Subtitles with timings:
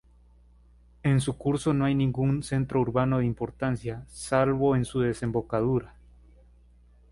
[1.03, 5.93] En su curso no hay ningún centro urbano de importancia, salvo en su desembocadura.